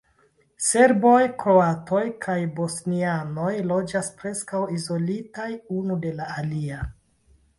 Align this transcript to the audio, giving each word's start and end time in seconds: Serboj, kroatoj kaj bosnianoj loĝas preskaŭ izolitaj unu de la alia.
Serboj, 0.67 1.19
kroatoj 1.41 1.99
kaj 2.25 2.37
bosnianoj 2.61 3.51
loĝas 3.73 4.09
preskaŭ 4.23 4.61
izolitaj 4.79 5.49
unu 5.81 5.99
de 6.07 6.17
la 6.21 6.31
alia. 6.41 6.81